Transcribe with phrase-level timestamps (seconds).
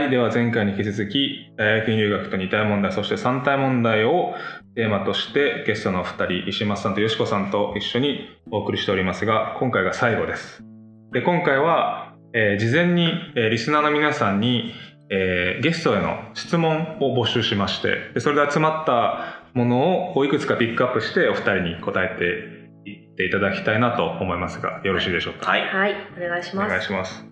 [0.00, 0.10] はい。
[0.10, 4.32] では前回に引き続き、大学院留学と二体問題、そして三体問題を
[4.74, 8.20] テーマとしてゲストのお二人、石松さんとよしこさんと一緒に
[8.50, 10.64] お送りしておりますが、今回が最後です。
[11.12, 14.72] で、今回は、えー事前に、えーリスナーの皆さんに、
[15.10, 25.50] えーゲストへの質問を募集しまして、でそれで集まったものをいくつかピックアップしてお二人に答えていっていただきたいなと思いますが、よろしいでしょうか？
[25.50, 25.60] はい。
[25.66, 26.70] はい、お願いしおます。
[26.70, 27.26] 願いします。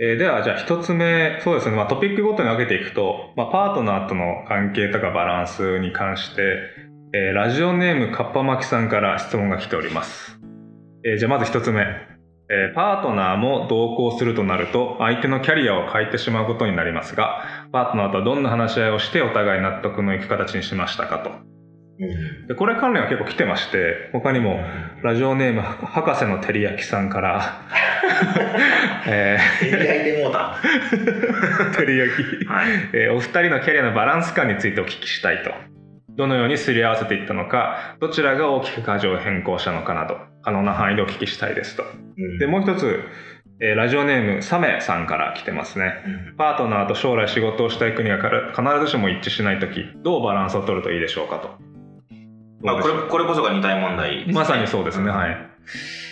[0.00, 6.42] えーでは、じゃあ一つ目、そうですね、まあ、トピックごとに分けていくと、まあ、パートナーとの関係とかバランスに関して、
[7.14, 10.38] えーラジオネームかっぱまきさんから質問が来ております。
[11.04, 11.82] えーじゃあまず一つ目。
[12.48, 21.30] えーパートナーも同行するとなると、相手のキャリアを変えてしまうことになりますが、パートナーとはどんな話し合いをしてお互い納得のいく形にしましたかと。
[22.46, 24.60] でこれ関連は結構来てまして、他にも、
[25.02, 27.62] ラジオネーム博士の照り焼きさんから、
[29.06, 30.58] え焼いてもうた。
[30.62, 32.66] ー、 照り焼き、はい。
[32.92, 35.52] えーお二人のキャリアのバランス感についてお聞きしたいと。
[36.16, 41.84] どのようにすり合わせていったのか、どちらが大きく舵を変更したのかなど、可能な範囲でお聞きしたいですと。
[42.38, 43.00] で、もう一つ、
[43.60, 45.94] えーラジオネームサメさんから来てますね。
[46.06, 51.75] うんパートナーと将来仕事をしたい国が必ずしも一致しないとき、どうバランスを取るといいでしょうかと。
[52.60, 55.50] まあ、これこれこそが二体問題ねまさにそうですね、はい。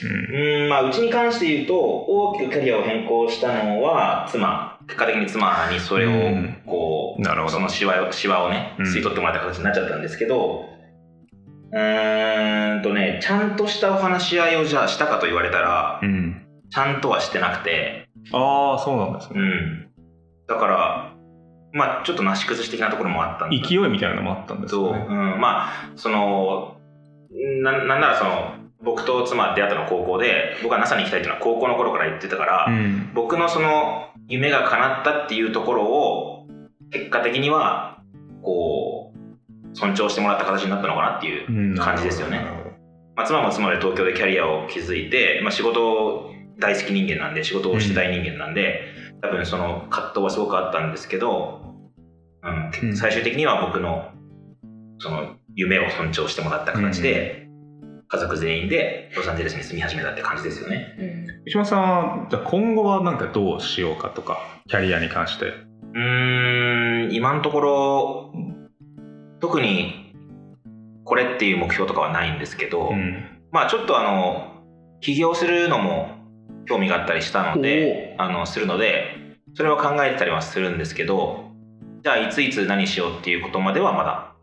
[0.05, 4.79] うんうん、まあ、うちに関して言うと、大きくキャリアを変更したのは、妻。
[4.87, 10.69] 結果的に妻にそれをうん、こう、なるほどそのシワを、シワをね、うん吸い取ってもらった形になっちゃったんですけど、
[11.73, 16.47] うーんとね、ちゃんとしたお話し合いをじゃあしたかと言われたら、うん。
[16.71, 19.41] ちゃんとはしてなくて、ああ、そうなんですね。
[19.41, 19.89] うん。
[20.49, 21.14] だから、
[21.75, 25.07] まあ、ちょっとなし崩し的なところもあったんだ勢いみたいなのもあったんですと、ね。
[25.09, 25.13] う。
[25.13, 26.77] ん、まあその
[27.63, 33.11] ななんならその僕と妻出会ったのは高校で僕は NASA に行きたいっていうのは高校の頃から言ってたから、うん。
[33.13, 36.47] 僕のその夢が叶ったっていうところを
[36.93, 37.99] 結果的には
[38.43, 41.77] こう尊重してもらった形になったのかなっていううん。
[41.77, 42.45] 感じですよね。
[43.17, 48.83] まあ、妻も妻で東京でキャリアを築いて、まあ、仕事大好き人間なんで仕事をしてたい人間なんで、
[49.25, 51.63] 多分その葛藤はすごくあったんですけど、
[52.43, 54.11] うんうん最終的には僕の
[54.99, 57.49] その夢を尊重してもらった形で、
[58.09, 60.95] 家族全員でロサンゼルスに住み始めたって感じですよね。
[60.99, 65.47] うん石間さんは、じゃあ今後はなんかどうしようかとか、キャリアに関して。
[65.47, 68.33] うーん今のところ
[69.41, 70.15] 特に
[71.05, 73.41] これっていう目標とかはないんですけど、うん。
[73.53, 74.65] まあちょっとあの
[75.01, 76.09] 起業するのも
[76.67, 81.51] 興味があったりしたのであのするのでそれは考えてたりはするんですけど
[82.03, 84.35] じゃあいついつ何しようっていうことまではまだ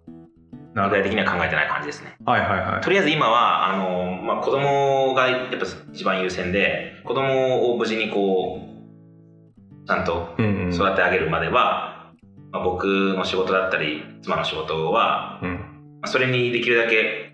[0.74, 2.82] な具体的には考えてない感じですねはいはいはい。
[2.82, 5.58] とりあえず今はあの、まあ、子供がやっぱ
[5.92, 10.74] 一番優先で子供を無事にこうちゃんとうんうん。
[10.74, 12.14] 育て上げるまでは、
[12.52, 15.53] まあ、僕の仕事だったり妻の仕事は、うん。
[16.02, 17.34] まあそれにできるだけ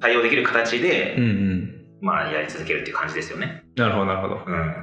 [0.00, 1.43] 対応できる形で、うんうん。
[2.04, 3.64] まあ、やり続けるっていう感じですよね。
[3.76, 4.40] なるほどなるほど。
[4.46, 4.74] うん。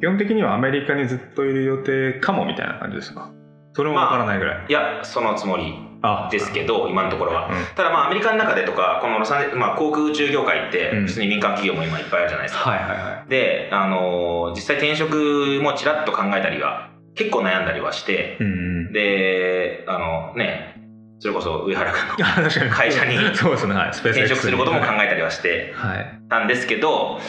[0.00, 3.30] 基本的にはアメリカにずっといる予定かもみたいな感じですか？
[3.74, 4.66] それもわからないぐらい。
[4.68, 7.48] いや、そのつもりあですけど、今のところは。
[7.48, 12.70] うんただまあ、アメリカの中でとか、このロサンゼルまあ、航空宇宙業界ってうん、普通に民間企業も今いっぱいあるじゃないですか。
[12.70, 18.56] はいはいはで、あのー実際転職もちらっと考えたりは、結構悩んだりはしてい。、うんう
[18.88, 18.92] ん。
[18.92, 20.79] で、あのね、
[21.20, 26.18] それこそ上原君の 会社に 転職することも考ええたりはしてはい。
[26.28, 27.20] たんですけど、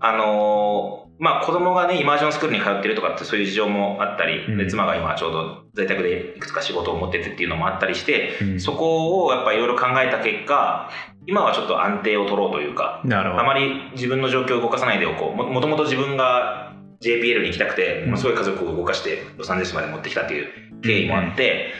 [0.00, 8.60] あのーまあ子供がね、イマージョンスクールに通ってるとかってそういう事情もあったり、妻が今ちょうど在宅でいくつか仕事を持っててっていうのもあったりして、うん。
[8.60, 10.88] そこをやっぱいろいろ考えた結果、
[11.26, 13.42] 今はちょっと安定を取ろうというか、なるほど。
[13.42, 15.36] あまり自分の状況を動かさないでおこう。
[15.36, 16.72] ももともと自分が
[17.02, 20.46] JPL に行きたくて、すごい家族を動かしてロサンゼルスまで持ってきたっていう
[20.82, 21.72] 経緯もあって、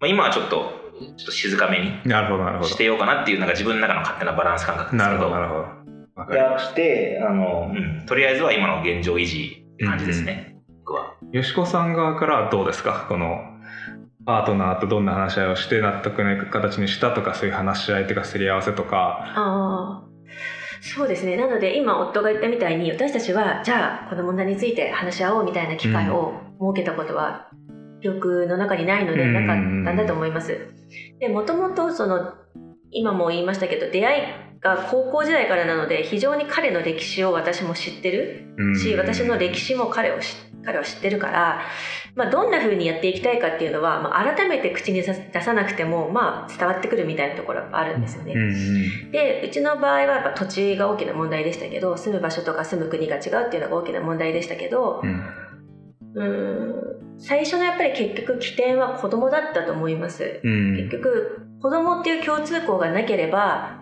[0.00, 0.81] まあ、今はちょっと、
[1.16, 2.76] ちょっと静かめになるほどなるほどし。
[2.76, 5.10] てようかなっていう、なんか自分の中の勝手なバランス感覚ですけど。
[5.10, 5.60] なるほどなるほど。
[6.14, 11.16] わかりましやして、あの、うん、とりあえずは今の現状維持って感じですね、僕は。
[11.32, 11.36] た。
[11.36, 13.06] よしこさん側からはどうですか？
[13.08, 13.40] この、
[14.24, 19.24] パートナーとどんな話し合いをして納得のいく形にしたとか、そういう話し合いとかすり合わせとか。
[19.34, 20.08] ああ
[20.84, 27.48] そうですねなので今夫が言ったみたいに私たちはじゃあこの問題について話し合おうみたいな機会を設けたことは
[28.02, 30.58] 記憶の中にないのでうんなかったんだと思います。
[31.20, 32.34] でもともとその
[32.90, 34.22] 今も言いましたけど出会い
[34.60, 40.26] が高校時代からなので非常に彼の歴史を私も知ってるうんし私の歴史も彼を知
[40.64, 41.62] 彼は知ってるから、
[42.14, 48.34] まあ、どんな風にやっていきたいかっていうのは、まあ、改めて口に出さなくても、まあ、伝わってくるみたいなところがあるんですよね。
[49.10, 55.02] でうちの場合はやっぱ土地が大きな問題でしたけど住む場所とか住む国が違うっていうのが大きな問題でしたけど
[57.18, 60.40] 最初のやっぱり結局起点は子供だったと思います。
[60.42, 63.80] うん結局子供っていう共通項がなければ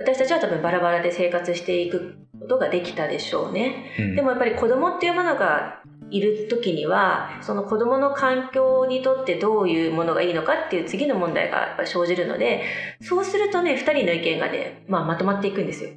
[0.00, 3.92] 私たちは多分バラバラで生活していくことができたでしょうね。
[3.98, 12.62] うんでもやっぱり子供っていうものがいる時にはその子供の環境にとってどういうものがいいのかっていう次の問題が生じるので
[13.02, 15.90] そうするとね2人の意見がね、まあ、まとまっていくんですよ。
[15.90, 15.94] へ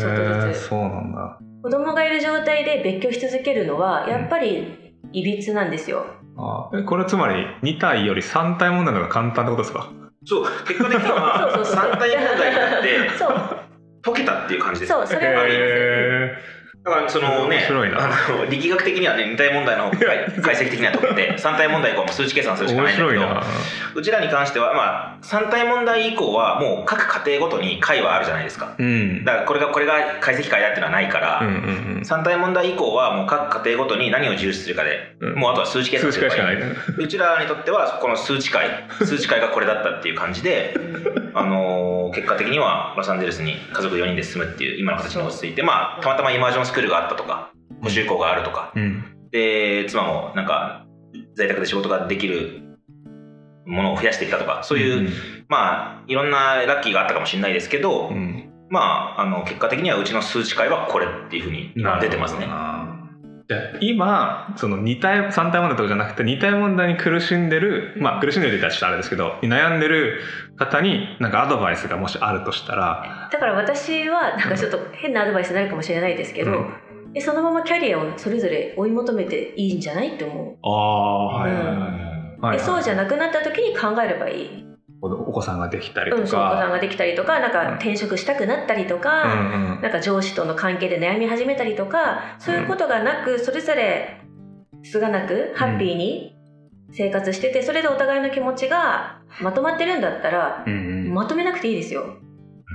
[0.00, 6.04] ちょっとえずつそうなんだ子供がいる状態で別居し続けるのはやっぱりいびつなんですよ。
[6.36, 9.90] あえこれつまり2体より3体問題の方が簡単ってことですか？
[10.24, 10.44] そう。
[10.66, 11.90] 結果的には そうそうそう。
[11.92, 13.32] 3体問題になって そう。
[14.02, 16.61] 解けたっていう感じですそうそれはあります。
[16.82, 23.14] へだからそのねあの力学的にはね2体問題の解析的には解けて3体問題以降は数値計算するしか面ないんだけ
[23.94, 28.74] どうちらに関しては、まあ、3体問題以降はもう各家庭ごとに解はあるじゃないですか。
[28.78, 29.24] うん。
[29.24, 35.34] だからこれがこれが解析解だっていうのはないから、うんうん3体問題以降はもう各家庭ごとに何を重視するかで、うん。
[35.36, 37.04] もうあとは数値計数算すれば値化しかないい。
[37.04, 40.74] うちらにとってはこの数値解数値解がこれだったっていう感じで、
[41.34, 47.52] あのー結果的にはロサンゼルスに家族4人で住むっていう今の形に落ち着いてまあたまたまイマージョンスクールがあったとか
[47.82, 48.72] 補習校があるとか。
[48.74, 49.04] うん。
[49.30, 50.86] で妻もなんか
[51.36, 52.62] 在宅で仕事ができる
[53.66, 55.10] ものを増やしてきたとかそういう、
[55.48, 58.14] まあいろんなラッキーがあったかもしれないですけど、うん。
[58.14, 58.80] うんま
[59.18, 62.46] ああの結果的にはうちの数値解はこれっていうふうに今出てますね。
[63.80, 70.20] 今その2体3体問題とかじゃなくて2体問題に苦しんでるまあ苦しんでるって言ったらちょっとあれですけど悩んでる
[70.56, 77.12] 方になんかアドバイスがもしあるとしたらだから私はなんかちょっと変なアドバイスになるかもしれないですけど、うん。
[77.12, 81.76] でそのままキャリアをそれぞれ追い求めていいんじゃないって思う、ああはいはいはい
[82.40, 84.64] はいでそうじゃなくなった時に考えればいい、
[85.02, 89.82] おお子さんができたりとうん、お子さんかができたりとかなんか転職したくなったりとうか、んうん。
[89.82, 94.20] なんか上司との関係で悩み始めたりとかそういうことがなくそれぞれ
[94.84, 96.36] つがなくハッピーに
[96.92, 101.12] 生活しててそれでお互いの気持ちがまとまってるんだったらうん。
[101.12, 102.16] まとめなくていいですよ。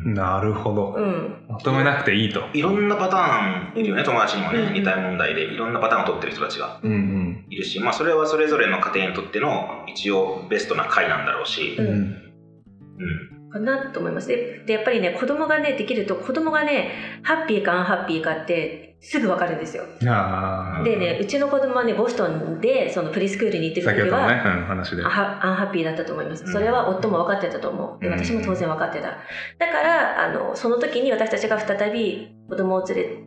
[0.07, 0.93] うんなるほど。
[0.95, 2.41] うん、まとめなくていいと。
[2.53, 5.43] いろんなパターンいるよね友達にもねうん似た問題で。
[5.43, 6.79] いろんなパターンを取ってる人たちが。
[6.81, 7.45] うんうん。
[7.49, 11.87] いるし、まあ、それはそれぞれの家庭にとっての一応ベストな回なんだろうし、うん。
[11.87, 13.49] うん。
[13.51, 14.27] かなと思います。
[14.27, 16.91] ででやっぱりね子供がねできると子供がね
[17.23, 19.83] ハッピーかアンハッピーかってすぐ分かるんですよ。
[20.83, 25.03] でねうちの子供はねボストンでそのプリスクールに行ってる時は、先ほどのね、うん、話で。
[25.03, 26.43] アンハッピーだったと思います。
[26.43, 26.51] うん。
[26.51, 27.99] それは夫も分かってたと思う。
[28.01, 28.13] でうん。
[28.13, 29.09] 私も当然分かってた。
[29.59, 33.23] だからあのその時に私たちが再び子供を連れ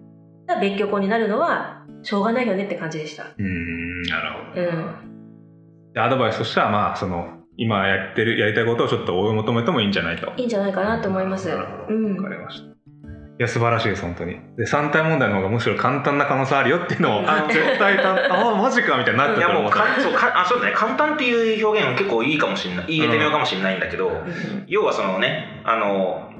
[0.46, 3.26] た別居婚になるのはしょうがないよねって感じでした。
[3.38, 5.92] うんなるほどうん。
[5.94, 10.32] でアドバイスとしてはまあその今やってるやりたいことをちょっと追い求めてもいいんじゃないと。
[10.36, 11.48] いいんじゃないかなと思います。
[11.48, 12.16] なるほどうん。
[12.16, 12.79] わかりました
[13.40, 14.34] いや素晴らしいです本当に。
[14.58, 26.30] で3体問題の方がむしろ簡単な可能性あるよっていうのをあ絶対簡単あマジかみたいになっていやもうかそうかあそうだね簡単っていう表現は結構いいかもしれない言えてみようかもしれないんだけど、うん要はそのねあの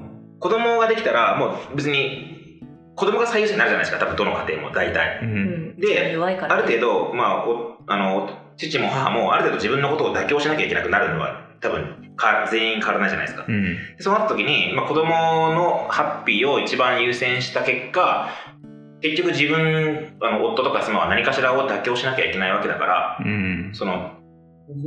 [0.40, 2.60] 子供ができたらもう別に
[2.96, 5.30] 子供が最優先になるじゃないですか多分どの家庭も大体ううん
[5.78, 13.44] んで弱いからある程度まあおあの父も母もある程度自分のことを妥協しなきゃいけなくなるのは多分か全員変わらないじゃないですか。
[13.48, 13.78] うん。
[13.98, 18.30] そうなった時に、まあ、子供のハッピーを一番優先した結果
[19.00, 23.70] 結局自分あの夫とか妻は何かしらを妥協しなきゃいけないわけだからうん。
[23.72, 24.12] その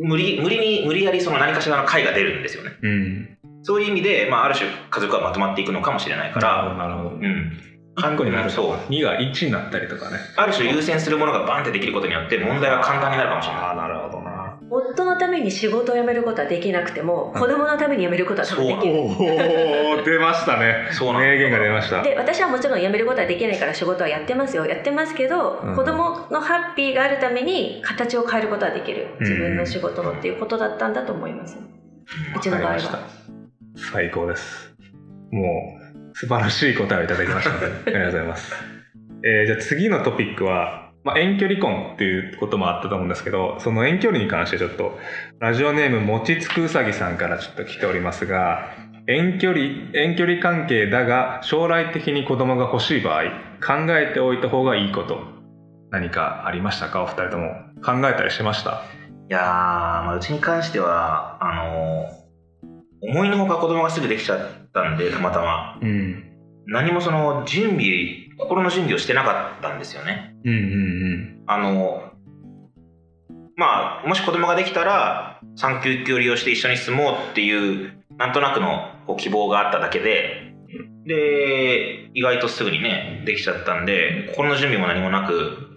[0.02, 2.72] 無理無理に無理やりその何かしらの解が出るんですよね。
[2.82, 3.38] うん。
[3.64, 7.58] そういう意味で、まあ、ある種家族はまとまっていくのかもしれないから、なるほどうん、
[7.98, 8.44] 1個にな。
[8.44, 8.78] るそう。
[8.78, 10.18] と2が1になったりとかね。
[10.36, 13.64] ある種優先するものがバンってできることによって問題は簡単になるかもしれない。
[13.64, 14.33] ああなるほどな
[14.74, 18.96] 夫のために仕事を辞めることはできなくても子供のために辞めることは多分できる。
[18.96, 20.90] おお出ましたね。
[20.92, 22.02] そう名言が出ました。
[22.02, 24.66] で私はもちろん辞めることはできないから仕事はやってますよ。
[24.66, 25.76] やってますけど、うん。
[25.76, 29.08] 子供のハッピーがあるために形を変えることはできる。
[29.20, 31.58] 自分の仕事のっていうことだったんだと思います、
[32.36, 34.74] うちの場合わかりまはした最高です。
[35.32, 35.80] も
[36.12, 38.54] う素晴らしい答えをいただきましたのでありがとうございます、
[39.24, 44.98] えーじゃあ次のトピックは、まあ、遠距離婚っていうこともあったと思うんですけどその遠距離に関してちょっと
[45.40, 48.70] ラジオネームもちつくうさぎさんからちょっと来ておりますが
[49.08, 53.24] 遠距離遠距離関係だが将来的に子供が欲しい場合
[53.66, 55.20] 考えておいた方がいいこと
[55.92, 57.04] 何かありましたか？
[57.04, 57.52] お二人とも。
[57.86, 58.82] 考えたりしました？
[59.30, 62.10] いやー、まあ、うちに関してはあの
[63.02, 64.40] 思いのほか子供がすぐできちゃっ
[64.74, 65.78] たんでたまたま。
[65.82, 66.32] うん。
[66.66, 70.36] 何もその準備心の準備をしてなかったんですよね。
[70.44, 72.14] うんうんあの
[73.56, 80.54] まあもし子供ができたら産休距離をして一緒に住もうっていうなんとなくのこう希望があっただけで
[81.06, 85.70] で意外とすぐにねできちゃったんで心の準備も何もなく。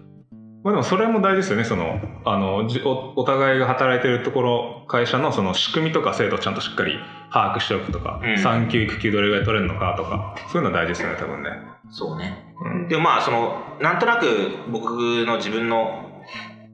[0.63, 1.65] まあでもそれも大事ですよね。
[1.65, 6.99] そのあのじおお互いが働いてるところ会社のその仕組みとか制度をちゃんとしっかり
[7.33, 8.39] 把握しておくとか、うん。
[8.39, 11.51] 産休育休どれぐらい取れるのかとかそういうのは大事ですよね多分ね、
[11.91, 12.45] そうね。
[12.46, 12.46] うん、
[12.89, 14.27] でもまあそのなんとなく
[14.71, 16.23] 僕の自分の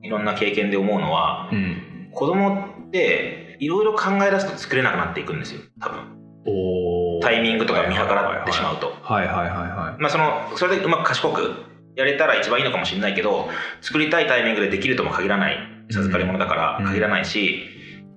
[0.03, 6.23] いろんな経験で思うのはうん、子供っていろいろ考え出すと作れなくなっていくんですよ多分。
[6.45, 8.93] おタイミングとか見計らってしまうと。
[9.03, 11.55] はいはいはいはまあそのそれでうまく賢く
[11.95, 13.49] やれたら一番いいのかもしれないけど
[13.81, 15.57] 作りたいタイミングでできるとも限らない
[15.91, 16.87] 授かり物だからうん。
[16.87, 17.63] 限らないし、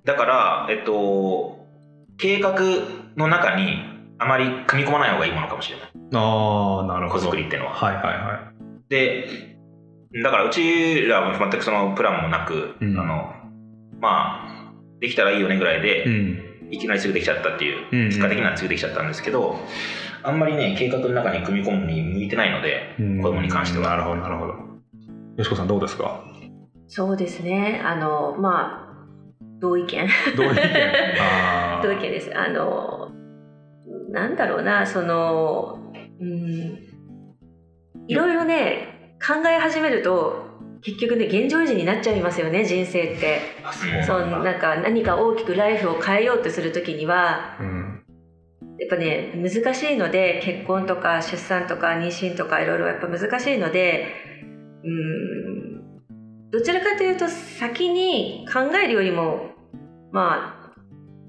[0.04, 1.68] だからえっと
[2.18, 2.56] 計画
[3.16, 5.88] の中にあまり組み込まない方がいいものかもしれない。
[5.88, 7.74] いああなるほ子ど作りっていうのは。
[7.74, 8.52] はいはいは
[8.90, 9.28] で
[10.24, 12.98] だからうちらは全くそのプランもなく、うん。
[13.00, 13.34] あの
[14.00, 16.40] まあできたらいいよねぐらいいで、うん。
[16.72, 18.06] いきなりすぐできちゃったっていう、うん。
[18.08, 19.56] 結果的にはすぐできちゃったんですけど
[20.24, 23.22] あんまりね計画の中に組み込むに向いてないので、うん。
[23.22, 23.90] 子供に関しては。
[23.90, 24.54] なるほどなるほど。
[25.38, 26.24] よしこさんどうですか？
[26.88, 27.82] そうですね。
[27.84, 28.86] あのまあ
[29.60, 30.08] 同意見。
[30.38, 30.64] どういう意見
[31.84, 32.32] 同意見です。
[32.38, 33.05] あの
[34.16, 35.92] なんだろうなその
[36.22, 36.80] うん
[38.08, 40.46] いろいろね考え始めると
[40.82, 43.42] 結局ね現状維持になっちゃいますよね人生って。
[43.66, 44.40] あそうそなんだ。
[44.40, 48.04] うなんか何か大きくライフを変えようとする時にはうん。
[48.80, 54.14] やっぱね難しいので結婚とか出産とか妊娠とかいろいろやっぱ難しいので
[54.84, 59.50] うんどちらかというと先に考えるよりも
[60.12, 60.65] まあ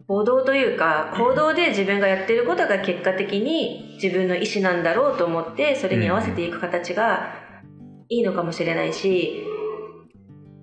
[0.08, 7.34] 行動というか行動で自分がやってることが結果的に自分の意思なんだろうと思ってそれに合わせていく形が
[8.08, 9.44] いいのかもしれないし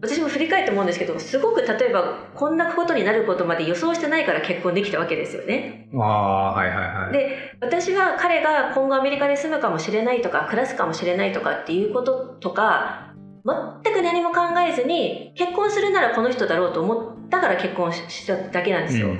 [0.01, 5.89] 私も振り返って思うんですけどすごく例えばこんなことになることまで予想してないから結婚できたわけですよね。
[5.93, 13.12] ああはいはいはいで私は彼が今後アメリカで住むかもしれないとか暮らすかもしれないとかっていうこととか
[13.45, 16.93] 全く何も考えずに結婚するならこの人だろうと思
[17.27, 19.09] ったから結婚ししただけなんですよ。
[19.09, 19.19] うん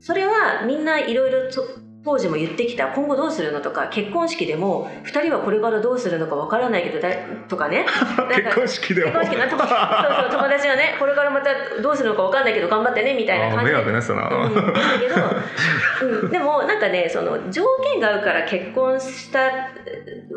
[0.00, 1.62] それはみんないろいろと
[2.02, 7.10] 当時も言ってきた今後どうするのとか結婚式でも2人はこれからどうするのかわからないけどだ
[7.46, 7.84] とかね。
[8.34, 9.12] 結婚式でも。
[9.20, 11.50] 結婚式そうそう友達がねこれからまた
[11.82, 13.70] どうするのかわかんないけど頑張ってねみたいな感じ。
[13.70, 14.62] で迷惑ねその、うん、だ
[14.98, 19.40] けど、うん、 でもなんかねその条件が合うから結婚した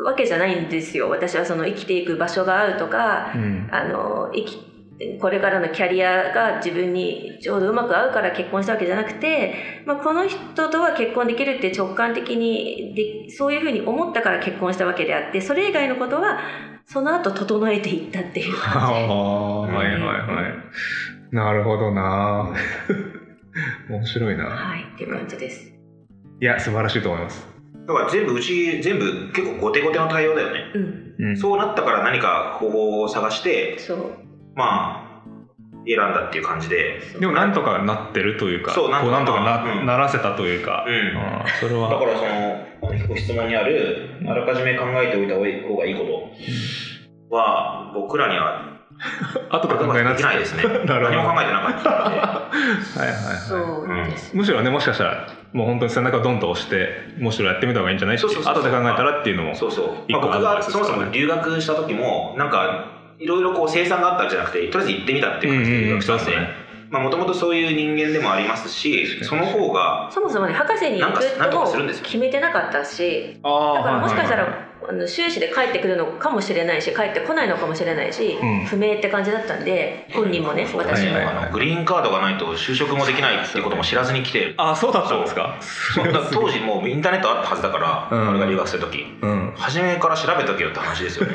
[0.04, 1.08] わけじゃないんですよ。
[1.08, 3.68] 私はその生きていく場所が合うとかうん。
[3.70, 4.73] あの生き
[5.20, 16.38] これからのキャリアが自分にちょうどうまく合うから結婚したわけじゃなくて、まあ、この人とは結婚できるって直感的にでそういうふうに思ったから結婚したわけであってそれ以外のことは
[16.86, 18.54] その後整えていったっていう。
[18.62, 18.82] あ感じ。
[18.82, 20.48] あはいはいは
[21.32, 21.34] い。
[21.34, 22.52] なるほどな。
[23.90, 24.44] 面白いな。
[24.44, 25.72] はい、っていう感じです。
[26.40, 27.48] いや素晴らしいと思います、
[27.86, 30.60] だから全部うち全部結構後手後手の対応だよね。
[30.74, 34.23] うん、うん、そうなったから何か方法を探してそう。
[34.54, 35.04] まあ
[35.86, 37.00] 選んだっていう感じで。
[37.20, 39.10] でもなんとかなってるというかそうなんとか。
[39.10, 39.86] こうなんとかな,、うん。
[39.86, 41.12] ならせたというか、うん。
[41.60, 46.04] それだはからその結構質問にあるあらかじめ考えておいた方がいいこ
[47.30, 48.74] とは僕らには
[49.50, 50.62] 後から考えなできないですね。
[50.86, 51.16] なるほど。
[51.16, 52.20] 何も考えてなかったので。
[52.20, 52.50] は
[52.96, 53.36] いはいはい。
[53.36, 54.36] そうです。
[54.36, 58.54] むしろねもしかしたらもう本当に背中をドンと押してむしろやってみた方がいいんじゃないそうそうそう。
[58.54, 66.44] 後で考えたらっていうのもそうそう、一まあ、僕がそもそも留学した時もなんかいろいろこう生産があったんじゃなくてとりあえず行ってみたっていう感じで留学したんでうんうんうん。
[66.44, 72.04] そうですねもともとそういう人間でもありますしその方がそもそもね博士に行くとともかするんですよ。
[72.04, 78.64] 決めてなかったしあだからもしかしたはいらあの修士で帰ってくるのかもしれないし帰ってこないのかもしれないし、うん。
[78.66, 81.36] 不明って感じだったんで本人もね私も、はいはいはい。
[81.38, 84.54] あのグリーンカードがないと就職もできないっていうことも知らずに来て。
[84.58, 85.58] あそうだったんですか？
[86.32, 88.28] 当時もうインターネットあったはずだから、うん。
[88.28, 89.04] 俺が留学する時。
[89.20, 89.52] うん。
[89.56, 91.34] 初めから調べとけよって話ですよね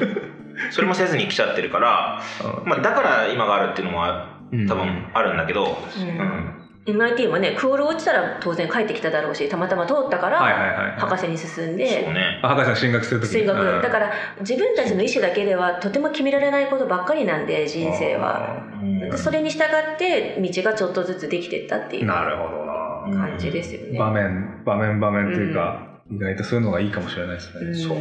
[0.71, 2.21] それもせずに来ちゃってるから、
[2.65, 4.03] まあ、だから今があるっていうのも
[4.51, 4.67] うん。
[4.67, 6.07] 多分あるんだけど、うん。
[6.07, 6.55] うん。
[6.85, 10.99] MIT もねクオール落ちたら当然帰ってきただろうしたまたま通ったから、はいはいはいはい。
[10.99, 12.39] 博士に進んそうでね。
[12.41, 18.63] あ博士進学するとき進学、だから自分たちの意思だけではとても決められないことばっかりなんで人生は。
[18.81, 18.99] うん。
[18.99, 23.29] でそれに従って道がちょっとずつできてったっていうなるほどな。
[23.29, 23.99] 感じですよね。
[23.99, 27.75] 場面場面場面というか、意外とそういうのがいいかもしれないですね、うん。
[27.75, 27.97] そう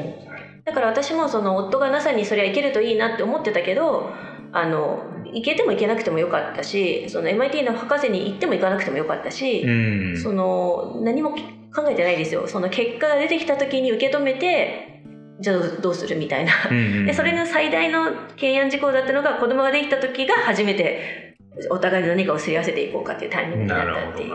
[0.69, 4.11] だから私もその夫が NASA にそれは行けるといいなって思ってたけど
[4.53, 10.21] あの行けても行けなくてもよかったしその MIT の博士に行っても行かなくてもよかったし、うん。
[10.23, 12.47] その何も考えてないですよ。
[12.47, 15.03] その結果が出てきた時に受け止めて
[15.41, 16.53] じゃあどうするみたいな。
[16.71, 21.37] うんうんでそれの最大の懸案事項だったのが子供ができた時が初めて
[21.71, 24.35] お互いに何かをすり合わせていこうかっていうタイミングになったっていう。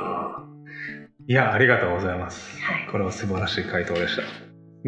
[1.26, 2.60] いやありがとうございます。
[2.62, 2.88] はい。
[2.92, 4.22] これは素晴らしい回答でした。
[4.22, 4.26] っ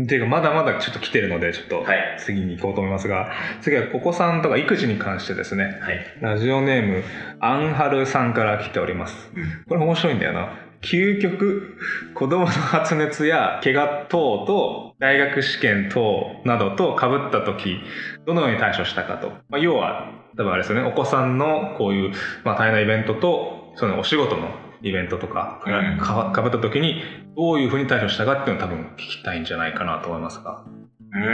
[0.08, 2.18] ていうかまだまだちょっと来てるのでちょっとはい。
[2.20, 5.80] 次に行こうと思いますが、次はお子さんとか育児に関してですね。
[5.82, 6.18] はい。
[6.22, 7.04] ラジオネーム
[7.40, 9.32] アンハルさんから来ております。
[9.68, 10.66] これ面白いんだよな。
[10.82, 11.78] 究極
[12.14, 17.80] 子供の発熱や怪我等と大学試験等などと被った時
[18.25, 20.88] どのように対処したかと、まあ、要は多分あれですよね。
[20.88, 24.50] お子さんのこういう、まあ、大変なイベントとそのお仕事の
[24.86, 25.98] イベントとかうん。
[25.98, 27.01] がかぶった時に
[27.36, 30.63] どういうふうに対処したかっていうのを多分聞きたいんじゃないかなと思いますが。
[31.12, 31.25] うーん。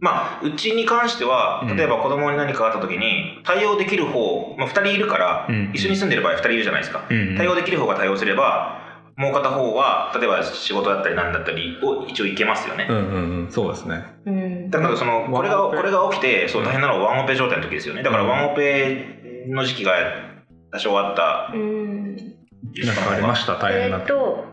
[0.00, 5.70] まあ、うちに関してはうん、例えば子供に何かあった時に、対応できる方、まあ、2人いるから、うん。
[5.74, 7.06] 一緒に住んでる場合2人いるじゃないですか。
[7.10, 7.36] うん。
[7.36, 8.80] 対応できる方が対応すれば、
[9.16, 12.86] もう片方は、例えば仕事だったり何だったりを一応いけますよね。
[12.88, 13.50] うんうんうん。
[13.50, 14.02] そうですね。
[14.24, 14.70] うん。
[14.70, 18.02] だからその、これが、これが起きて、そう、大変なのはワンオペ状態の時ですよね。
[18.02, 18.28] だからうん。
[18.30, 19.92] ワンオペの時期が
[20.72, 21.52] 多少あった。
[21.54, 22.16] うん。
[22.16, 23.56] なんかありました？
[23.58, 24.44] 大変なえーっと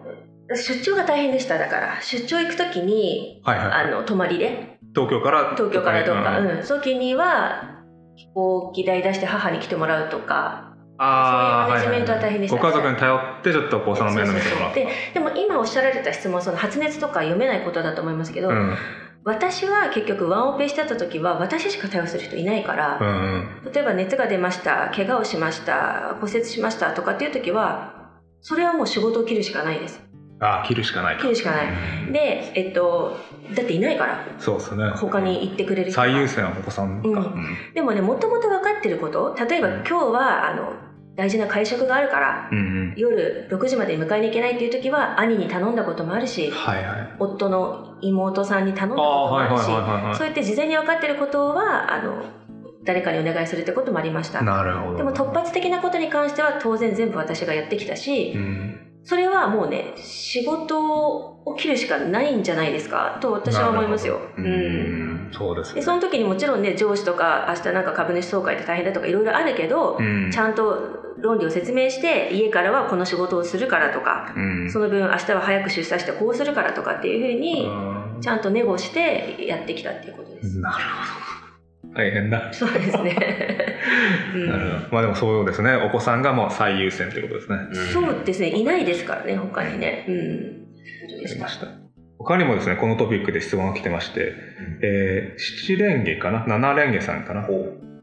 [0.49, 2.01] 出張が大変でしただから。
[2.01, 4.79] 出張行く時にはいはいあの泊まりで。
[4.95, 6.47] 東京から東京からどっか、うん。
[6.47, 7.83] うん、時には
[8.15, 10.63] 飛行機代出して母に来てもらうとか。
[10.99, 12.61] ああそういうマネジメントは大変でしたね。
[12.63, 18.75] ご家族に頼ってちょっとお子さんの面倒見てもででも今おっしゃられた質問その発熱とか読めないことだと思いますけど、うん
[19.27, 23.07] 私は結局ワンオペしてた時は私しか対応する人いないから、うん
[23.65, 23.73] うん。
[23.73, 30.01] 例えば熱が出ました怪我をしました骨折しましたとかっていう時はそれはもう仕事を切るしかないです。
[30.39, 31.23] ああ切るしかないか。
[31.23, 31.67] 切るしかない。
[32.13, 33.17] でえっと
[33.53, 34.91] だっていないからそうですね。
[34.91, 37.15] 他に行ってくれる最優先はお子さんか、うん。
[37.15, 37.57] うん。
[37.73, 40.73] でもねもともと分かってること例えば今日はあの
[41.17, 42.93] 大事な会食があるからうんうん。
[42.95, 47.15] 夜6時までに迎えに行けないっていう時は兄に頼んだこともあるしはいはい。
[47.19, 50.15] 夫の妹さんに頼んだあこともあるしはいはい。
[50.15, 52.23] そうやって事前に分かってることはあの
[52.83, 54.41] 誰かにお願いするってこともありました。
[54.41, 54.97] なるほど。
[54.97, 60.79] でも突発的なことに関しては当然全部私がやってきたしうんそれはもうね仕事
[61.45, 63.17] を切るしかないんじゃないですか？
[63.21, 64.19] と私は思いますよ。
[64.37, 65.29] うん。
[65.31, 65.75] そうですね。
[65.75, 70.29] でその時にもちろんね上司とか明日なんか株主総会で大変だとかいろいろあるけど、うん。
[70.29, 74.69] ちゃんと論理を説明して家からはこの仕事をするからとかうん。
[74.69, 78.21] その分明日は早く出社してこうするからとかっていうふうにうん。
[78.21, 80.59] ちゃんとネゴしてやってきたっていうことです。
[80.59, 81.26] なるほど
[81.97, 82.53] 大変だ。
[82.53, 83.15] そうですね。
[84.35, 84.47] うん。
[84.49, 84.87] なるほど。
[84.91, 85.73] まあでもそうですね。
[85.73, 87.57] お子さんがもう最優先ということですね。
[87.91, 88.49] そうですね。
[88.49, 90.05] いないですからね他にね。
[90.07, 90.67] うん。
[91.09, 91.33] そうでした。
[91.33, 91.67] ありました。
[92.19, 94.33] 他にもですねこのトピックで質問が来てまして、
[94.83, 96.45] えー、七レンゲかな？
[96.45, 97.47] 七レンゲさんかな？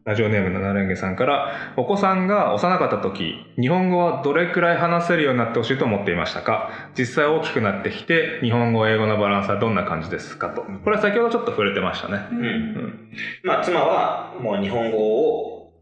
[0.05, 6.91] ラジオネーム七レンゲさんからお子さんが幼かった時日本語はどれくらい話せるようになってほしいと思っていましたか？
[6.95, 10.61] 実際大きくなってきて日本語英語のバランスはどんな感じですかと。
[10.61, 12.19] これは先ほどちょっと触れてましたね。
[12.31, 12.41] ううん。
[12.43, 13.09] ん
[13.45, 15.73] まあ、妻はもう日本語を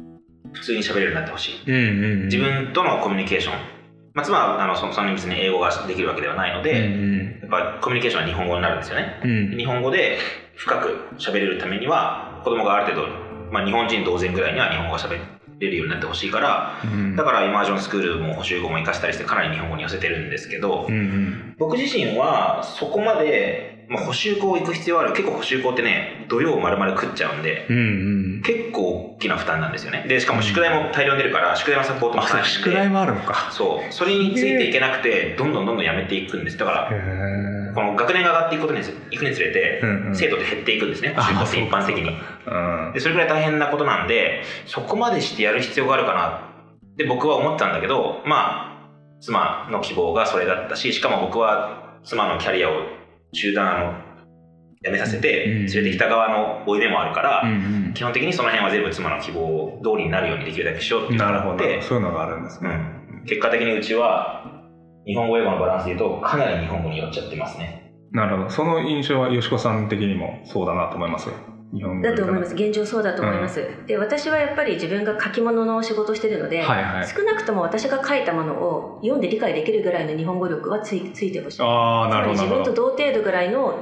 [0.54, 1.64] 普通に喋れるようになってほしい。
[1.68, 3.56] うんうん自分とのコミュニケーション。
[4.14, 7.40] まあ、妻はあのそのそんなに別に英語ができるわけではないのうで、ん。
[7.42, 9.20] やっぱコミュニケーションは日本語になるんですよね。
[9.22, 9.58] うん。
[9.58, 10.18] 日本語で
[10.56, 13.23] 深く喋れるためには、子供がある程度、
[13.54, 15.20] まあ、日本人同然ぐらいには日本語が喋
[15.60, 17.16] れるようになってほしいから、うん。
[17.16, 21.56] だからイマージョンスクールも補習語も活かしたりしてかなり日本語に寄せてるんですけど、うんうん。
[21.60, 25.14] 僕自身はそこまで、まあ、補習校行く必要ある。
[25.14, 27.80] 結構補習校ってね土曜丸々食っちゃうんでうんう
[28.40, 28.42] ん。
[28.44, 30.06] 結構大きな負担なんですよね。
[30.08, 33.50] でしかも宿題も大量に出るから宿題のサポートもあ宿題もあるのか。
[33.52, 33.94] そう。
[33.94, 36.58] それについていけなくてどんどんどんどんやめていくんです。
[36.58, 40.16] だからこの学年が上がっていくことについくにつれて、うんうん。
[40.16, 41.14] 生徒って減っていくんですね。
[41.16, 42.10] 補習校って一般的に。
[42.10, 42.92] うん。
[42.94, 46.50] でそれぐらい大変なことなんでそこまでしてやる必要があるかな。
[46.94, 52.74] って僕は思ってたんだけどまあ妻の希望がそれだったししかも僕は妻のキャリアを
[53.34, 54.14] 中断あの
[54.84, 55.66] やめさせてうん。
[55.66, 61.60] 連れてきた側の負い目もあるから、うん基本的にその辺は全部妻の希望通りになるようにできるだけしようってうんなるほど。
[61.82, 62.70] そういうのがあるんですね。
[63.22, 64.64] うん、結果的にうちは
[65.06, 67.92] 日本語英語のバランスでいうとかなり日本語に寄っちゃってますね。
[68.12, 68.50] なるほど。
[68.50, 71.30] その印象はよしこさん的にもそうだなと思います
[71.74, 72.54] 日本語だと思います。
[72.54, 77.08] 現状そうだと思います、で私はやっぱり自分が書き物の仕事をしてるので、はいはい。
[77.08, 81.62] 少なくとも私が書いたものを読んで理解できるぐらいの日本語力はついついてほしい。
[81.62, 83.80] ああなるほど自分と同程度ぐらいの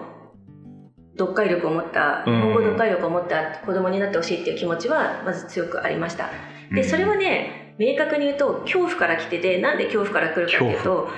[1.17, 6.29] 読解力を持った日うん本語読解力を持った子供になってほしいっていう気持ちはまず強くありました。
[6.73, 11.09] でそれはね明確に言うと恐怖から来ててなんで恐怖から来るかっていうと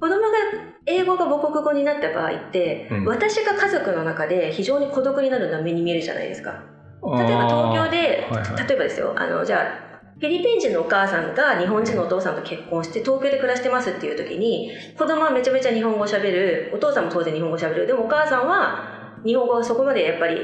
[0.00, 3.04] 子供が英語が母国語になった場合って、うん。
[3.04, 6.62] 私が家族の中で非常に孤独になるのは目に見えるじゃないですか。
[7.02, 8.68] 例えば東京で、はいはい。
[8.68, 9.86] 例えばですよあのじゃあ
[10.18, 16.72] フィリピン人のお母さんが日本人のお父さんと結婚して東京で暮らしてますっていう時に子供はめちゃめちゃ日本語をしゃべる。
[16.74, 17.86] お父さんも当然日本語をしゃべる。
[17.86, 20.38] でもお母さんは日本語はそこまでやっぱり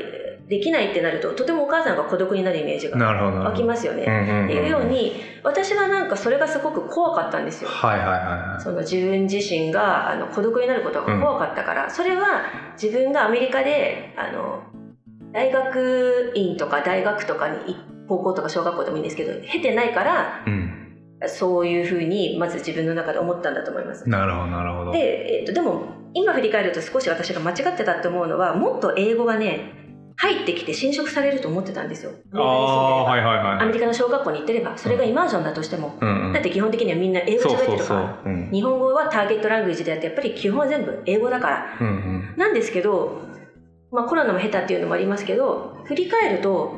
[0.49, 4.05] できないってなるととてもお母さんが孤独になるイメージが湧きますよね。
[4.05, 7.71] うんうんうんっていうように私はなんかそれがすごく怖かったんですよ。
[7.71, 12.45] はいはいはいはいその自分自身があの孤独になることが怖かったから、それは
[12.81, 14.63] 自分がアメリカであの
[15.33, 17.77] 大学院とか大学とかに
[18.09, 20.79] 高校とか小学校でもいいんですけど経てないからうん
[21.29, 24.09] そういうふうにまず自分の中で思ったんだと思います。
[24.09, 29.82] なるほどなるほどで、えっとでも今振り返ると少し私が間違ってたと思うのはもっと英語がね
[30.17, 32.13] 入ってきて侵食されると思ってたんですよ。
[32.35, 36.33] ああはいはいはいアメリカの小学校に行ってればそれがイマージョンだとしても、うんうん。
[36.33, 38.51] だって基本的にはみんな英語喋ってるからうん。
[38.51, 41.79] 日本語はターゲットラングエージであってやっぱり基本は全部英語だから。
[41.81, 42.35] うんうん。
[42.37, 43.23] なんですけど、
[43.91, 46.75] まあ、コロナも下手っていうのもありますけど振り返ると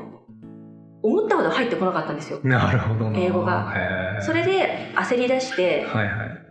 [1.02, 2.40] 思ったほど入ってこなかったんですよ。
[2.42, 3.18] なるほどな。
[3.18, 4.20] 英語が。
[4.20, 6.44] それで焦り出してはいはい。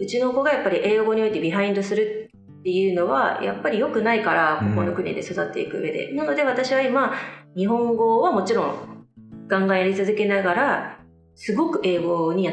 [0.00, 2.30] うちの子がやっぱり英語においてビハインドする
[2.62, 4.68] っていうのはやっぱり良くないからうん。
[4.70, 7.12] ここの国で育っていく上で、なので私は今
[7.56, 9.06] 日本語はもちろん
[9.48, 10.98] ガンガンやり続けながら
[11.34, 12.52] すごく英語にや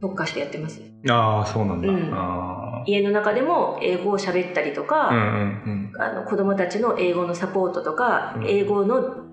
[0.00, 0.80] 特化してやってます。
[1.10, 2.10] ああそうなんだ、うん。
[2.14, 6.02] あ家の中でも英語を喋ったりとか、あうんうん。
[6.02, 8.46] あの子供たちの英語のサポートとか、うん。
[8.48, 9.29] 英語の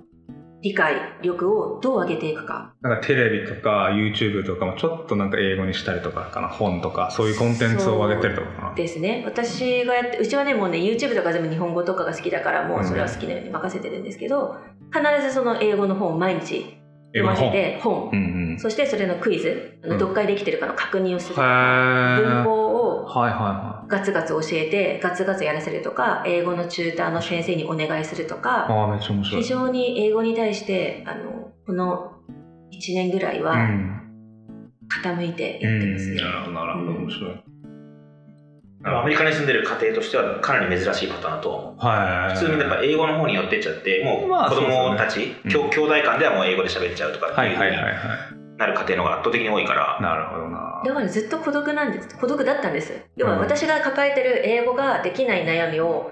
[0.62, 2.74] 理解力をどう上げていくか。
[2.82, 6.48] なんかテレビとか YouTube とかもちょっとなんか英語にしたりとかかな。
[6.48, 8.76] 本とかそういうコンテンツを上げてるとかかな。
[8.76, 9.24] ですね。
[9.26, 14.58] 私がやってうちはねもうね YouTube とか全部日本語とかが好きだからもうそれは好きなように任せてるんですけど
[14.92, 16.78] 必ずその英語の本を毎日
[17.14, 18.10] 読ませて本。
[18.12, 18.60] うんうん。
[18.60, 20.00] そしてそれのクイズうん。
[20.00, 22.67] 読解できてるかの確認をする文法
[23.88, 29.42] ガツガツ教えてガツガツやらせるとか英語のチューターの先生にお願いするといかああめっちゃ面白い。
[29.42, 32.14] 非常に英語に対してあのこの
[32.72, 33.94] 1年ぐらいうはん。
[35.04, 36.14] 傾いてうやってますね。
[36.14, 37.44] んなるほどなるほど面白い。
[38.84, 41.86] アメリカに住んでる家庭としてはかなり珍しいパターンだと思う。
[41.86, 42.36] はい。
[42.36, 47.58] 普通にやっぱ英語の方に寄ってっちゃってもうまあ子供たち、そうですよね兄兄弟間ではもう英語で喋っちゃうとかってはいいう
[48.58, 52.18] なる家庭の方が圧倒的に多いから、なるほどなだからずっと孤独なんです。
[52.18, 52.94] 孤独だったんです。
[53.16, 53.40] 要はうん。
[53.40, 56.12] 私が抱えてる英語ができない悩みを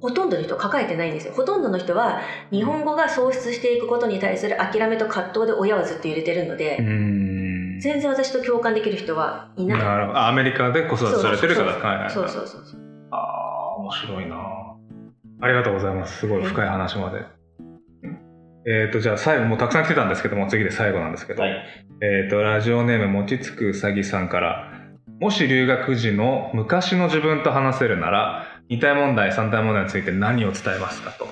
[0.00, 1.32] ほとんどの人抱えてないんですよ。
[1.34, 2.20] ほとんどの人は
[2.50, 7.80] 日本語が喪失していくことに対する諦めと葛藤で親はずっと揺れてるので、うん。
[7.80, 10.18] 全然私と共感できる人はいないなるほど。
[10.18, 14.36] あアメリカで子育てされてるからそうそうそうそうああ面白いな。
[15.40, 16.18] ありがとうございます。
[16.18, 17.24] すごい深い話まで。
[18.68, 24.70] えっ、とじゃあ最後もうたくさん来てたんですけども次で最後なんですけど、はいえっ、とラジオネームもちつくうさぎさんから
[25.18, 31.26] もし留学時の昔の自分と話せるなら二体問題三体問題について何を伝えますかと。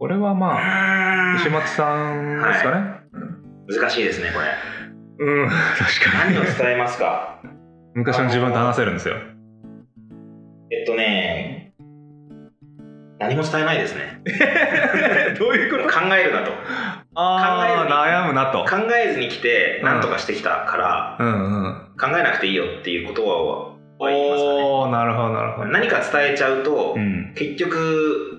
[0.00, 3.00] これはまあ石松さんですかね、
[3.68, 4.46] 難しいですねこれ。
[5.24, 6.34] うん確かに。
[6.34, 7.40] 何を伝えますか？
[7.94, 9.14] 昔の自分と話せるんですよ。
[10.72, 11.61] えっとね
[13.22, 14.20] 何も伝えないですね。
[15.38, 16.52] どういうこ考えるなと。
[17.14, 18.64] ああ悩むなと。
[18.64, 21.74] 考えずに来て何とかしてきたから、うんうん。
[22.00, 24.62] 考えなくていいよっていうことはは言いますかね。
[24.62, 25.68] おおなるほどなるほど。
[25.68, 27.32] 何か伝えちゃうと、うん。
[27.36, 28.38] 結局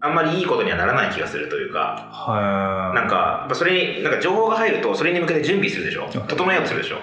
[0.00, 2.94] あんまりいいことにはならない気がするというかはい。
[2.94, 6.08] なんかそれになんか情報が入るとそれに向けて準備するでしょ。
[6.28, 6.98] 整えようとするでしょ。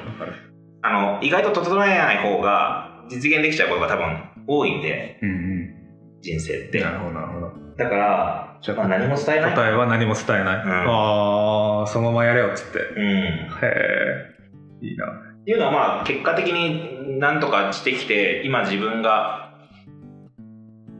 [0.81, 5.56] あの意外と整えない方が実現できちゃうことが多分多いんでうんうん
[6.27, 6.81] 人生って。
[6.81, 7.51] なるほどなるほど。
[7.77, 9.55] だからじゃあまあ、何も伝えない。
[9.55, 10.69] 答えは何も伝えない、ん。
[10.89, 12.79] ああそのままやれよっつって。
[12.79, 13.03] うん。
[13.03, 13.27] へ
[14.81, 15.05] えいいな。
[15.05, 19.53] っていうのはまあ結果的に何とかしてきて今自分が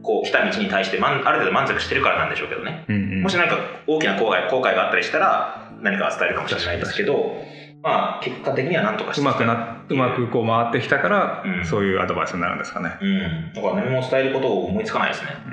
[0.02, 2.86] こう来た道に対して満ある程度満足してるからなんでしょうけどね。
[2.88, 3.22] うんうん。
[3.22, 7.42] もし何か大きな後悔後悔があったりしたら何か伝えるかもしれないですけど
[7.88, 11.64] まあ結果的には何とかしてうまくなうまくこう回ってきたから、うん。
[11.64, 13.52] そういうアドバイスになるんですかね、うん。
[13.54, 15.30] だから何も伝えることを思いつかないですね。
[15.46, 15.50] う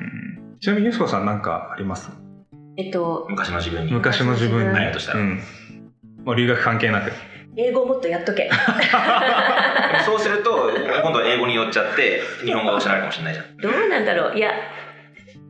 [0.55, 2.11] ん、ちなみにゆすこさん何かあります？
[2.77, 3.91] えっと昔の自分に。
[3.93, 4.91] 昔の自分に、ない。
[4.91, 5.39] としたらうん、
[6.25, 7.11] もう留学関係なく。
[7.57, 8.49] 英語をもっとやっとけ。
[10.05, 10.71] そうすると
[11.01, 13.57] 今度は英語に寄っちゃって日本語が失われるかもしれないじゃん。
[13.57, 14.37] どうなんだろう。
[14.37, 14.51] いや。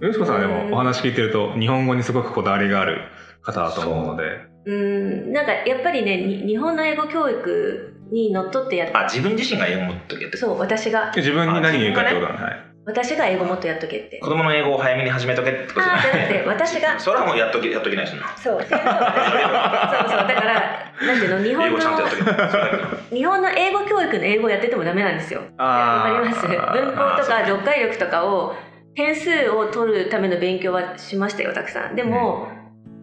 [0.02, 0.69] ゆすこさんはでうん。
[0.69, 3.02] もお話聞いてると日本語にすごくこだわりがある
[3.41, 4.24] 方だと思うので
[4.65, 10.38] うーんなんかやっぱりねに日本の英語教育にのっとってやっあ自分自身が英語を持っとけって。
[10.38, 11.12] そう私が。
[11.15, 14.19] 自分に何言うかってことはい私が英語もっとやっとけって。
[14.19, 16.99] 子供の英語を早めに始めとけってことじゃあなくて私が。
[16.99, 18.28] それはもうやっときやっときないですな。
[18.38, 18.60] そう。
[18.60, 21.80] そうそうだからなんていうの日英本の
[23.10, 25.41] 日本の英語教育の英語をやっててもダメなんですよ。
[25.58, 26.45] わかります？
[26.47, 26.58] 文
[26.95, 28.56] 法とか読解力とかを
[28.95, 31.95] 点数を取るための勉強はしましたよたくさん。
[31.95, 32.47] でも、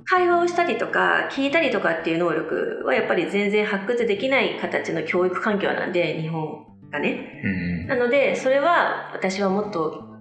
[0.04, 10.12] 会話をしたりとか聞いたりとかっていう能力はやっぱり全然発掘できない形の教育環境なんで日本がねうんなのでそれは私はもっと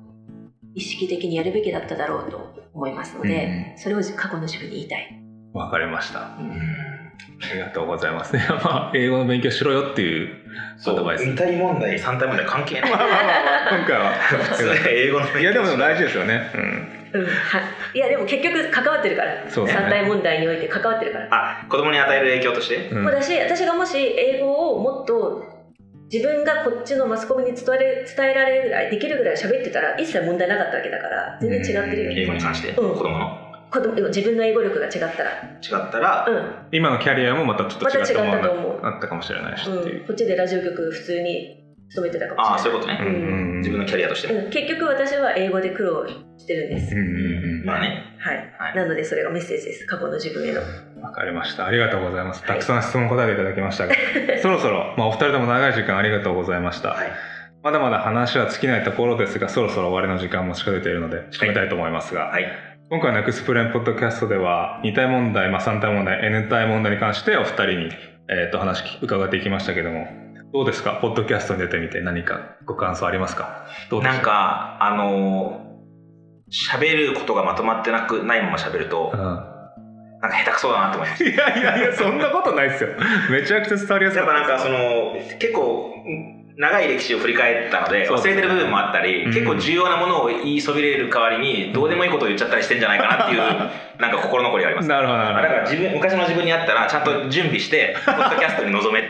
[0.74, 5.22] 意識的にやるべきだっただろうと思いますので、それを過去の自分に言いたい。
[5.54, 6.38] わかりました。
[6.40, 7.02] うん
[7.44, 8.34] ありがとうございます。
[8.36, 10.36] ね、 まあ、英語の勉強しろよっていう
[10.88, 11.26] アドバイス。
[11.26, 14.14] 二体問題三体問題関係ないまあまあまあ、今回は。
[14.14, 16.52] 普通英語の勉強いや、でも大事ですよね。
[16.54, 17.01] うん。
[17.14, 17.60] うん、は
[17.94, 17.98] い。
[17.98, 19.50] いやでも結局関わってるから。
[19.50, 19.82] そうですね。
[19.84, 21.28] 三体問題において関わってるから。
[21.32, 22.90] あ子供に与える影響として？
[22.90, 23.04] うん。
[23.04, 25.44] もうだし私がもし英語をもっと
[26.12, 32.76] 自分がこっちのマスコミに伝えれ伝えられるぐらいできるぐらい喋ってたら一切問題なかったわけだから全然違ってるよ英ね語に関して、うん。
[32.96, 33.18] 子供？
[33.18, 35.32] の子供自分の英語力が違ったら。
[35.64, 36.52] 違ったら、うん。
[36.74, 38.82] 今のキャリアもまたちょっと違ったものまた違ったと思う。
[38.82, 40.02] があったかもしれないしっていう。
[40.02, 40.08] うん、。
[40.08, 41.61] こっちでラジオ局普通に
[41.92, 42.54] 勤めてたかもしれない。
[42.54, 43.58] ああそういうことね、うん。
[43.60, 44.34] 自分のキャリアとして。
[44.34, 48.16] も、うん、結局私は英語で苦労してるんです、うんうんまあね。
[48.18, 48.76] はい、はい。
[48.76, 49.86] なのでそれがメッセージです。
[49.86, 50.62] 過去の自分への。
[50.62, 51.02] うん。
[51.02, 51.66] わかりました。
[51.66, 52.42] ありがとうございます。
[52.42, 52.48] はい。
[52.48, 53.88] たくさん質問答えていただきました。
[53.88, 53.94] が、
[54.42, 56.90] そろそろ、まあ、お二人とも長い時間ありがとうございました。
[56.90, 57.12] はい。
[57.64, 62.48] まだまだ話は尽きないところですが、そろそろ終わりの時間も近づいているので、締めたいと思いますが、はい。
[62.90, 67.90] 今回のエクスプレーンポッドキャストでは、2体問題、まあ、3体問題、N 体問題に関してお二人に、
[68.30, 70.08] えー、と話伺っていきましたけども、
[70.54, 71.00] どうですか？
[71.02, 73.66] ポッドキャストに出てみて何かご感想ありますか？
[74.04, 75.72] なんかあのー
[76.52, 79.38] 喋ることがまとまってなくないまま喋ると、たなん
[80.32, 82.90] か下手くそだなと思いまうん、いやいやいや、そんなことないですよ。
[83.30, 84.18] めちゃくちゃ伝わりやすい。
[84.18, 84.18] す。
[84.18, 85.94] やっぱなんかその結構
[86.58, 93.40] 長い歴史を振り返ったので忘れてる部分もあったり、うん結構重要なものを言いそびれる代わりにどうでもいいことを言っちゃったりしてんじゃないかなっていう
[94.02, 99.10] なんか心残りがありますなるほど、なだからる自分昔の自分にあったらちゃんと準備して ポッドキャストに臨め。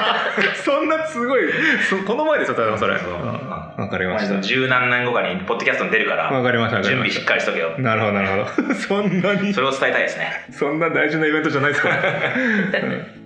[0.64, 1.42] そんなすごい、
[1.88, 2.94] そこの前ですよ、多分それ。
[2.94, 4.40] わかりました。
[4.40, 7.82] 十何年後かにポッドキャストに出るからわかりました、準備しっかりしとけよた。
[7.82, 8.74] なるほど、なるほど。
[8.74, 13.19] そんなにそ、れを伝えたいですねそんな大事なイベントじゃないですから。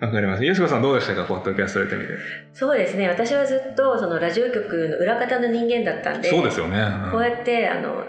[0.00, 0.44] う んわかりました。
[0.44, 1.24] ゆうすこさんどうでしたか？
[1.24, 2.08] ポッドキャスト出てみて。
[2.52, 6.78] そうですね私はずっとそのラジオ局の裏方の人間だったんでそうですよね。
[6.78, 8.04] うんこうやってあの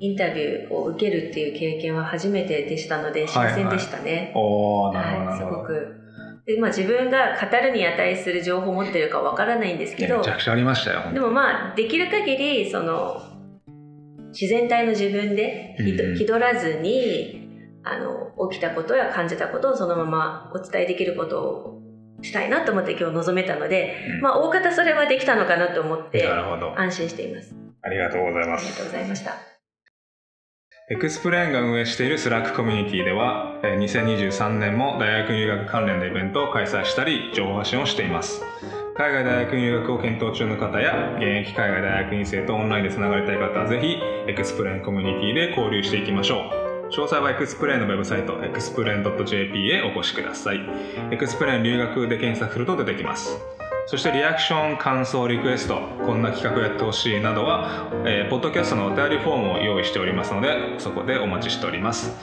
[0.00, 4.32] インタビューを受けるっていう経験は初めてでしたので新鮮でしたね。
[4.34, 5.44] おー、なるほど、なはい、す。
[5.44, 5.96] ごく。
[6.46, 11.00] でまあ、自分が語るに値する情報を持ってるかわからないんですけどいやめちゃくちゃありましたよ。
[11.12, 13.22] でもまあできる限りその
[14.32, 15.76] 自然体の自分で
[16.16, 17.39] 気取らずに
[17.82, 21.80] あの起きたことや感じたことをそのままお伝えできることを
[22.22, 26.28] したいなと思って今日臨めたので、うんまあ大方それはできたのかなと思って。
[26.76, 27.54] 安心しています。
[27.82, 29.32] ありがとうございまありがとうございました。
[30.92, 38.42] XPLANE が運営している Slack コミュニティでは、えー2023年も大学院留学関連のイベントを開催したり、情報発信をしています。
[38.96, 46.69] 海外大学院留学を検討中の方や、現役海外大学院生とオンラインでつながりたい方は、ぜひ、 XPLANE コミュニティで交流していきましょう。
[46.90, 50.60] 詳細は XPLANE のウェブサイト、 XPLANE .jp へお越しください。
[51.12, 53.38] XPLANE 留学で検索すると出てきます。
[53.86, 62.16] そしてリアクション、感想、リクエスト、こんな企画やってほしいなどは、えーポッドキャストのお便りフォームを用意しておりますので、そこでお待ちしております。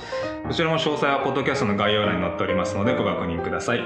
[0.48, 3.84] こちらも詳細はポッドキャストの概要欄に載っておりますので、ご確認ください。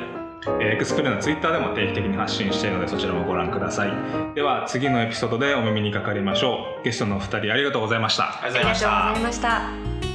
[0.60, 3.91] エクスプレのツイッターでも定期的に発信しているので、そちらもご覧ください。
[4.34, 6.84] では、次のエピソードでお耳にかかりましょう。
[6.84, 8.24] ゲストのお二人ありがとうございました。
[8.24, 10.11] ありがとうございましたありがとうございました。